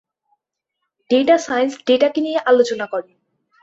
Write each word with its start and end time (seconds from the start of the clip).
Data 1.09 1.35
science 1.37 1.73
ডেটাকে 1.87 2.19
নিয়ে 2.21 2.39
আলোচনা 2.45 2.85
করে। 2.93 3.11